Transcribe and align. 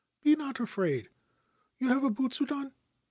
'Be 0.23 0.35
not 0.35 0.59
afraid. 0.59 1.09
You 1.77 1.89
have 1.89 2.03
a 2.03 2.09
butsudan 2.09 2.71